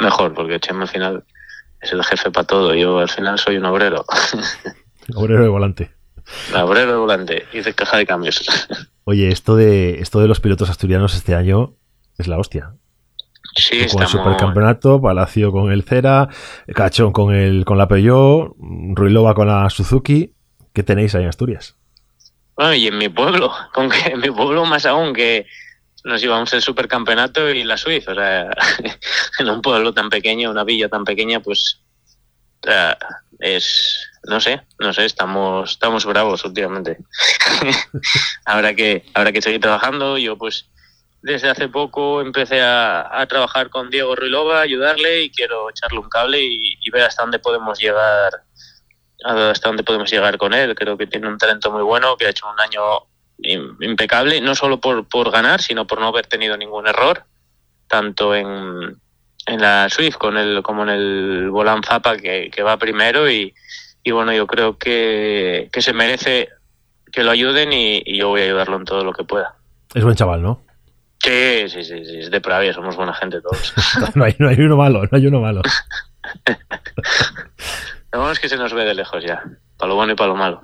Mejor, 0.00 0.34
porque 0.34 0.60
Chema 0.60 0.82
al 0.82 0.88
final 0.88 1.24
es 1.80 1.92
el 1.92 2.02
jefe 2.04 2.30
para 2.30 2.46
todo. 2.46 2.74
Yo 2.74 2.98
al 2.98 3.08
final 3.08 3.38
soy 3.38 3.56
un 3.56 3.64
obrero. 3.64 4.04
obrero 5.14 5.42
de 5.42 5.48
volante. 5.48 5.90
obrero 6.54 6.92
de 6.92 6.98
volante 6.98 7.46
y 7.52 7.60
de 7.60 7.74
caja 7.74 7.96
de 7.98 8.06
cambios. 8.06 8.44
Oye, 9.04 9.28
esto 9.28 9.56
de, 9.56 10.00
esto 10.00 10.20
de 10.20 10.28
los 10.28 10.40
pilotos 10.40 10.68
asturianos 10.68 11.14
este 11.14 11.34
año 11.34 11.74
es 12.18 12.28
la 12.28 12.38
hostia. 12.38 12.74
Sí, 13.56 13.86
con 13.90 14.02
el 14.02 14.08
supercampeonato, 14.08 15.00
Palacio 15.00 15.50
con 15.50 15.72
el 15.72 15.82
Cera, 15.82 16.28
Cachón 16.74 17.12
con 17.12 17.34
el 17.34 17.64
con 17.64 17.78
la 17.78 17.88
Peugeot, 17.88 18.54
Ruilova 18.94 19.34
con 19.34 19.48
la 19.48 19.68
Suzuki. 19.70 20.34
¿Qué 20.72 20.82
tenéis 20.82 21.14
ahí 21.14 21.22
en 21.22 21.28
Asturias? 21.30 21.76
Bueno, 22.58 22.74
y 22.74 22.88
en 22.88 22.98
mi 22.98 23.08
pueblo, 23.08 23.54
con 23.72 23.88
que 23.88 24.10
en 24.10 24.20
mi 24.20 24.30
pueblo 24.30 24.66
más 24.66 24.84
aún 24.84 25.14
que 25.14 25.46
nos 26.04 26.20
llevamos 26.20 26.52
el 26.52 26.60
supercampeonato 26.60 27.48
y 27.48 27.62
la 27.62 27.76
Suiza. 27.76 28.12
O 28.12 28.14
sea, 28.16 28.50
en 29.38 29.48
un 29.48 29.62
pueblo 29.62 29.94
tan 29.94 30.10
pequeño, 30.10 30.50
una 30.50 30.64
villa 30.64 30.88
tan 30.88 31.04
pequeña, 31.04 31.40
pues 31.40 31.80
es 33.38 34.10
no 34.24 34.40
sé, 34.40 34.60
no 34.80 34.92
sé, 34.92 35.04
estamos 35.04 35.70
estamos 35.70 36.04
bravos 36.04 36.44
últimamente. 36.44 36.98
habrá 38.44 38.74
que 38.74 39.04
habrá 39.14 39.30
que 39.30 39.40
seguir 39.40 39.60
trabajando. 39.60 40.18
Yo 40.18 40.36
pues 40.36 40.68
desde 41.22 41.48
hace 41.48 41.68
poco 41.68 42.20
empecé 42.20 42.60
a, 42.60 43.24
trabajar 43.28 43.70
con 43.70 43.90
Diego 43.90 44.16
Ruilova, 44.16 44.60
ayudarle 44.60 45.22
y 45.22 45.30
quiero 45.30 45.70
echarle 45.70 46.00
un 46.00 46.08
cable 46.08 46.42
y, 46.42 46.90
ver 46.90 47.02
hasta 47.02 47.22
dónde 47.22 47.38
podemos 47.38 47.78
llegar 47.78 48.32
hasta 49.24 49.68
dónde 49.68 49.84
podemos 49.84 50.10
llegar 50.10 50.38
con 50.38 50.54
él. 50.54 50.74
Creo 50.74 50.96
que 50.96 51.06
tiene 51.06 51.28
un 51.28 51.38
talento 51.38 51.70
muy 51.70 51.82
bueno, 51.82 52.16
que 52.16 52.26
ha 52.26 52.30
hecho 52.30 52.46
un 52.48 52.60
año 52.60 52.80
impecable, 53.80 54.40
no 54.40 54.54
solo 54.54 54.80
por, 54.80 55.08
por 55.08 55.30
ganar, 55.30 55.62
sino 55.62 55.86
por 55.86 56.00
no 56.00 56.08
haber 56.08 56.26
tenido 56.26 56.56
ningún 56.56 56.88
error, 56.88 57.24
tanto 57.86 58.34
en, 58.34 58.96
en 59.46 59.60
la 59.60 59.88
Swift 59.88 60.16
con 60.16 60.36
el, 60.36 60.62
como 60.62 60.82
en 60.82 60.88
el 60.88 61.50
Volan 61.50 61.82
Zapa, 61.82 62.16
que, 62.16 62.62
va 62.62 62.76
primero. 62.76 63.30
Y, 63.30 63.54
y, 64.02 64.10
bueno, 64.10 64.32
yo 64.32 64.46
creo 64.46 64.76
que, 64.76 65.68
que 65.72 65.82
se 65.82 65.92
merece 65.92 66.48
que 67.12 67.22
lo 67.22 67.30
ayuden 67.30 67.72
y, 67.72 68.02
y 68.04 68.18
yo 68.18 68.28
voy 68.28 68.42
a 68.42 68.44
ayudarlo 68.44 68.76
en 68.76 68.84
todo 68.84 69.04
lo 69.04 69.12
que 69.12 69.24
pueda. 69.24 69.54
Es 69.94 70.04
buen 70.04 70.16
chaval, 70.16 70.42
¿no? 70.42 70.62
Sí, 71.20 71.68
sí, 71.68 71.84
sí, 71.84 72.04
sí, 72.04 72.18
es 72.20 72.30
de 72.30 72.40
Pravia, 72.40 72.72
somos 72.72 72.96
buena 72.96 73.14
gente 73.14 73.40
todos. 73.40 73.74
no, 74.14 74.24
hay, 74.24 74.34
no 74.38 74.48
hay 74.48 74.60
uno 74.60 74.76
malo, 74.76 75.02
no 75.02 75.18
hay 75.18 75.26
uno 75.26 75.40
malo. 75.40 75.62
lo 78.12 78.18
bueno 78.18 78.32
es 78.32 78.40
que 78.40 78.48
se 78.48 78.56
nos 78.56 78.72
ve 78.72 78.84
de 78.84 78.94
lejos 78.94 79.24
ya, 79.24 79.42
para 79.76 79.88
lo 79.88 79.94
bueno 79.96 80.12
y 80.12 80.16
para 80.16 80.28
lo 80.28 80.36
malo. 80.36 80.62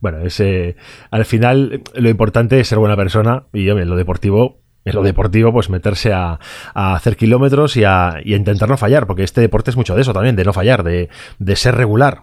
Bueno, 0.00 0.20
ese, 0.24 0.76
al 1.10 1.24
final 1.24 1.82
lo 1.94 2.08
importante 2.08 2.60
es 2.60 2.68
ser 2.68 2.78
buena 2.78 2.96
persona 2.96 3.44
y 3.52 3.68
en 3.68 3.88
lo 3.88 3.96
deportivo, 3.96 4.60
en 4.84 4.94
lo 4.94 5.02
deportivo, 5.02 5.52
pues 5.52 5.68
meterse 5.68 6.12
a, 6.12 6.38
hacer 6.74 7.16
kilómetros 7.16 7.76
y 7.76 7.84
a, 7.84 8.20
intentar 8.24 8.68
no 8.68 8.76
fallar, 8.76 9.06
porque 9.06 9.24
este 9.24 9.40
deporte 9.40 9.70
es 9.70 9.76
mucho 9.76 9.94
de 9.94 10.02
eso 10.02 10.12
también, 10.12 10.36
de 10.36 10.44
no 10.44 10.52
fallar, 10.52 10.84
de, 10.84 11.08
de 11.38 11.56
ser 11.56 11.74
regular. 11.74 12.22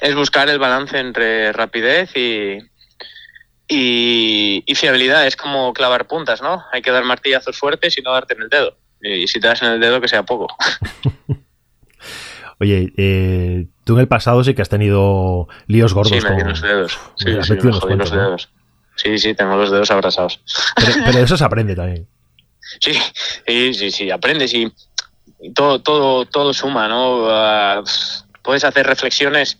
Es 0.00 0.14
buscar 0.14 0.48
el 0.48 0.58
balance 0.58 0.98
entre 0.98 1.52
rapidez 1.52 2.10
y, 2.16 2.58
y, 3.68 4.74
fiabilidad 4.74 5.26
es 5.26 5.36
como 5.36 5.72
clavar 5.72 6.06
puntas, 6.06 6.42
¿no? 6.42 6.64
Hay 6.72 6.82
que 6.82 6.90
dar 6.90 7.04
martillazos 7.04 7.56
fuertes 7.56 7.96
y 7.96 8.02
no 8.02 8.12
darte 8.12 8.34
en 8.34 8.42
el 8.42 8.48
dedo. 8.48 8.76
Y 9.00 9.26
si 9.28 9.40
te 9.40 9.48
das 9.48 9.62
en 9.62 9.70
el 9.70 9.80
dedo, 9.80 10.00
que 10.00 10.08
sea 10.08 10.24
poco. 10.24 10.48
Oye, 12.62 12.92
eh, 12.96 13.66
tú 13.82 13.94
en 13.94 14.02
el 14.02 14.06
pasado 14.06 14.44
sí 14.44 14.54
que 14.54 14.62
has 14.62 14.68
tenido 14.68 15.48
líos 15.66 15.94
gordos. 15.94 16.16
Sí, 16.16 16.20
me 16.24 16.44
los 16.44 16.62
dedos. 16.62 16.96
Sí, 17.16 17.26
sí, 17.42 17.54
los 17.56 18.10
dedos. 18.12 18.50
Sí, 18.94 19.18
sí, 19.18 19.34
tengo 19.34 19.56
los 19.56 19.72
dedos 19.72 19.90
abrazados. 19.90 20.40
Pero, 20.76 21.18
eso 21.18 21.36
se 21.36 21.44
aprende 21.44 21.74
también. 21.74 22.06
Sí, 22.80 22.92
sí, 23.46 23.74
sí, 23.74 23.90
sí, 23.90 24.10
aprendes 24.10 24.54
y, 24.54 24.72
todo, 25.54 25.82
todo, 25.82 26.24
todo 26.24 26.54
suma, 26.54 26.86
¿no? 26.86 27.26
Ah, 27.28 27.82
puedes 28.42 28.62
hacer 28.62 28.86
reflexiones 28.86 29.58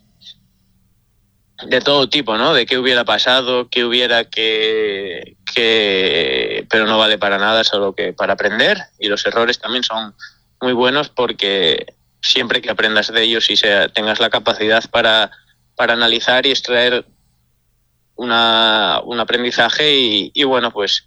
de 1.67 1.81
todo 1.81 2.09
tipo, 2.09 2.39
¿no? 2.39 2.55
De 2.55 2.65
qué 2.65 2.79
hubiera 2.79 3.05
pasado, 3.05 3.69
qué 3.69 3.85
hubiera 3.85 4.25
que, 4.25 5.37
que... 5.53 6.65
Pero 6.71 6.87
no 6.87 6.97
vale 6.97 7.19
para 7.19 7.37
nada, 7.37 7.65
solo 7.65 7.95
que 7.95 8.13
para 8.13 8.35
aprender. 8.35 8.79
Y 9.01 9.09
los 9.09 9.27
errores 9.27 9.59
también 9.59 9.83
son 9.83 10.15
muy 10.61 10.73
buenos 10.73 11.09
porque 11.09 11.85
siempre 12.23 12.63
que 12.63 12.71
aprendas 12.71 13.13
de 13.13 13.23
ellos 13.23 13.51
y 13.51 13.57
sea, 13.57 13.89
tengas 13.89 14.21
la 14.21 14.31
capacidad 14.31 14.89
para, 14.91 15.31
para 15.77 15.93
analizar 15.93 16.47
y 16.47 16.51
extraer 16.51 17.05
una, 18.15 19.01
un 19.05 19.21
aprendizaje 19.21 19.95
y, 19.95 20.31
y, 20.33 20.45
bueno, 20.45 20.71
pues 20.71 21.07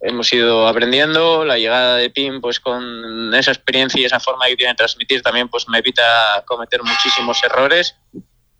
hemos 0.00 0.32
ido 0.32 0.66
aprendiendo. 0.66 1.44
La 1.44 1.58
llegada 1.58 1.96
de 1.96 2.10
PIM, 2.10 2.40
pues 2.40 2.60
con 2.60 3.34
esa 3.34 3.52
experiencia 3.52 4.00
y 4.00 4.04
esa 4.04 4.20
forma 4.20 4.46
que 4.46 4.56
tiene 4.56 4.72
de 4.72 4.76
transmitir 4.76 5.22
también, 5.22 5.48
pues 5.48 5.68
me 5.68 5.78
evita 5.78 6.42
cometer 6.46 6.82
muchísimos 6.82 7.42
errores 7.44 7.94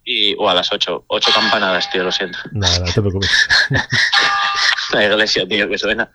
y, 0.04 0.34
o 0.38 0.48
a 0.48 0.54
las 0.54 0.70
8, 0.70 1.04
8 1.06 1.30
campanadas, 1.34 1.90
tío, 1.90 2.04
lo 2.04 2.12
siento. 2.12 2.38
Nada, 2.52 2.78
no 2.78 2.92
te 2.92 3.00
preocupes. 3.00 3.48
La 4.92 5.04
iglesia, 5.04 5.46
tío, 5.48 5.68
que 5.68 5.78
suena. 5.78 6.10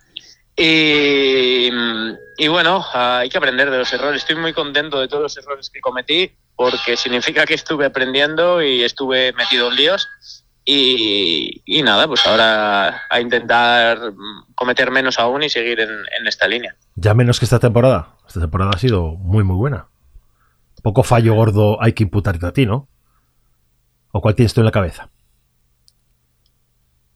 Y, 0.56 1.70
bueno, 2.50 2.86
hay 2.94 3.30
que 3.30 3.38
aprender 3.38 3.70
de 3.72 3.80
los 3.80 3.92
errores. 3.94 4.22
Estoy 4.22 4.36
muy 4.36 4.54
contento 4.54 5.00
de 5.00 5.08
todos 5.08 5.24
los 5.24 5.38
errores 5.38 5.70
que 5.70 5.80
cometí 5.80 6.32
porque 6.56 6.98
significa 6.98 7.46
que 7.46 7.54
estuve 7.56 7.86
aprendiendo 7.86 8.62
y 8.62 8.84
estuve 8.84 9.34
metido 9.34 9.70
en 9.70 9.76
líos. 9.76 10.08
Y, 10.64 11.64
y 11.66 11.82
nada, 11.82 12.08
pues 12.08 12.26
ahora 12.28 13.02
a 13.10 13.20
intentar 13.20 14.14
cometer 14.54 14.92
menos 14.92 15.18
aún 15.18 15.42
y 15.42 15.50
seguir 15.50 15.80
en, 15.80 15.90
en, 15.90 16.28
esta 16.28 16.48
línea. 16.48 16.76
Ya 16.96 17.16
menos 17.16 17.40
que 17.40 17.46
esta 17.46 17.60
temporada. 17.60 18.16
Esta 18.28 18.42
temporada 18.42 18.72
ha 18.76 18.78
sido 18.78 19.16
muy, 19.16 19.44
muy 19.44 19.56
buena. 19.56 19.88
Poco 20.84 21.04
fallo 21.04 21.34
gordo 21.34 21.82
hay 21.82 21.94
que 21.94 22.04
imputarte 22.04 22.46
a 22.46 22.54
ti, 22.54 22.66
¿no? 22.66 22.88
¿O 24.12 24.22
cuál 24.22 24.36
tienes 24.36 24.54
tú 24.54 24.62
en 24.62 24.66
la 24.66 24.72
cabeza? 24.72 25.10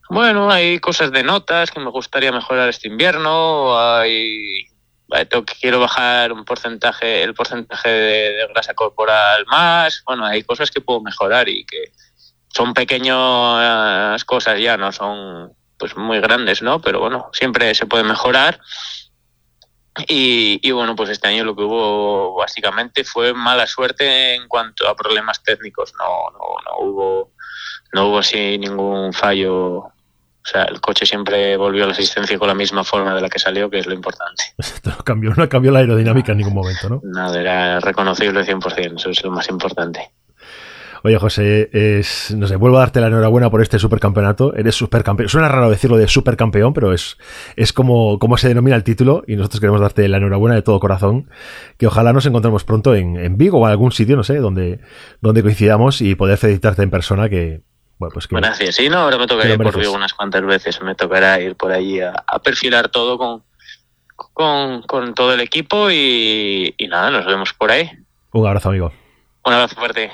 Bueno, 0.10 0.52
hay 0.52 0.80
cosas 0.80 1.12
de 1.12 1.24
notas 1.24 1.72
que 1.72 1.80
me 1.80 1.90
gustaría 1.90 2.32
mejorar 2.32 2.70
este 2.70 2.88
invierno. 2.88 3.78
Hay, 3.80 4.68
quiero 5.60 5.80
bajar 5.80 6.32
un 6.32 6.46
porcentaje, 6.46 7.24
el 7.24 7.34
porcentaje 7.34 7.90
de, 7.90 8.48
grasa 8.50 8.76
corporal 8.76 9.46
más. 9.48 10.04
Bueno, 10.06 10.26
hay 10.26 10.44
cosas 10.44 10.70
que 10.70 10.82
puedo 10.82 11.02
mejorar 11.02 11.50
y 11.50 11.66
que 11.66 11.92
son 12.50 12.74
pequeñas 12.74 14.24
cosas 14.26 14.60
ya, 14.60 14.78
no 14.78 14.92
son 14.92 15.54
pues 15.78 15.98
muy 15.98 16.20
grandes, 16.20 16.62
¿no? 16.62 16.80
Pero 16.82 17.00
bueno, 17.00 17.30
siempre 17.34 17.74
se 17.74 17.88
puede 17.88 18.04
mejorar. 18.04 18.60
Y, 20.08 20.60
y, 20.62 20.72
bueno, 20.72 20.96
pues 20.96 21.10
este 21.10 21.30
año 21.30 21.46
lo 21.46 21.56
que 21.56 21.64
hubo 21.64 22.36
básicamente 22.36 23.06
fue 23.06 23.34
mala 23.34 23.66
suerte 23.66 24.36
en 24.36 24.48
cuanto 24.48 24.88
a 24.88 24.96
problemas 24.96 25.42
técnicos. 25.42 25.94
No, 25.98 26.32
no, 26.32 26.40
no 26.66 26.86
hubo, 26.86 27.32
no 27.94 28.08
hubo 28.10 28.20
así 28.20 28.58
ningún 28.58 29.14
fallo 29.14 29.95
o 30.46 30.48
sea, 30.48 30.66
el 30.66 30.80
coche 30.80 31.08
siempre 31.08 31.58
volvió 31.58 31.86
a 31.86 31.88
la 31.88 31.94
asistencia 31.94 32.38
con 32.38 32.48
la 32.48 32.54
misma 32.54 32.84
forma 32.84 33.16
de 33.16 33.22
la 33.22 33.30
que 33.30 33.40
salió, 33.40 33.68
que 33.68 33.80
es 33.80 33.88
lo 33.88 33.96
importante. 33.96 34.44
no 34.84 34.98
cambió, 35.04 35.34
no 35.36 35.50
cambió 35.50 35.72
la 35.72 35.80
aerodinámica 35.80 36.34
en 36.34 36.38
ningún 36.38 36.54
momento, 36.54 36.88
¿no? 36.88 37.02
Nada, 37.04 37.42
era 37.42 37.80
reconocible 37.80 38.46
100%, 38.46 38.96
eso 38.96 39.10
es 39.10 39.24
lo 39.24 39.32
más 39.32 39.50
importante. 39.50 40.12
Oye, 41.04 41.18
José, 41.18 41.70
es, 41.72 42.34
no 42.36 42.46
sé, 42.48 42.58
vuelvo 42.58 42.78
a 42.78 42.82
darte 42.82 43.02
la 43.02 43.08
enhorabuena 43.08 43.50
por 43.50 43.62
este 43.62 43.78
supercampeonato. 43.78 44.56
Eres 44.56 44.74
supercampeón. 44.74 45.30
Suena 45.30 45.48
raro 45.48 45.70
decirlo 45.70 45.98
de 45.98 46.08
supercampeón, 46.08 46.74
pero 46.74 46.94
es, 46.94 47.18
es 47.56 47.74
como, 47.74 48.18
como 48.18 48.38
se 48.38 48.48
denomina 48.48 48.76
el 48.76 48.84
título 48.84 49.24
y 49.28 49.36
nosotros 49.36 49.60
queremos 49.60 49.82
darte 49.82 50.08
la 50.08 50.18
enhorabuena 50.18 50.56
de 50.56 50.64
todo 50.64 50.80
corazón. 50.80 51.30
Que 51.78 51.86
ojalá 51.86 52.12
nos 52.12 52.26
encontremos 52.26 52.64
pronto 52.64 52.96
en, 52.96 53.18
en 53.18 53.38
Vigo 53.38 53.60
o 53.60 53.66
en 53.66 53.72
algún 53.72 53.92
sitio, 53.92 54.16
no 54.16 54.24
sé, 54.24 54.38
donde, 54.38 54.80
donde 55.22 55.44
coincidamos 55.44 56.02
y 56.02 56.16
poder 56.16 56.40
felicitarte 56.40 56.82
en 56.82 56.90
persona, 56.90 57.30
que, 57.30 57.62
bueno, 57.98 58.14
pues 58.14 58.28
Gracias. 58.28 58.76
Sí, 58.76 58.90
no, 58.90 58.98
ahora 58.98 59.18
me 59.18 59.28
tocará 59.28 59.54
ir 59.54 59.58
por 59.58 59.78
Vigo 59.78 59.94
unas 59.94 60.14
cuantas 60.14 60.46
veces. 60.46 60.82
Me 60.82 60.96
tocará 60.96 61.40
ir 61.40 61.56
por 61.56 61.72
allí 61.72 62.00
a, 62.02 62.14
perfilar 62.44 62.90
todo 62.90 63.18
con, 63.18 63.44
con, 64.16 64.82
con, 64.84 65.14
todo 65.14 65.34
el 65.34 65.42
equipo 65.42 65.90
y, 65.90 66.74
y 66.78 66.88
nada, 66.88 67.12
nos 67.12 67.26
vemos 67.26 67.54
por 67.54 67.72
ahí. 67.72 67.90
Un 68.32 68.48
abrazo, 68.48 68.70
amigo. 68.70 68.92
Un 69.44 69.54
abrazo 69.54 69.76
fuerte. 69.76 70.12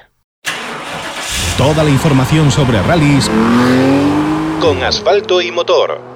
Toda 1.58 1.84
la 1.84 1.90
información 1.90 2.52
sobre 2.52 2.82
rallies 2.82 3.30
con 4.62 4.84
asfalto 4.84 5.42
y 5.42 5.52
motor 5.52 6.11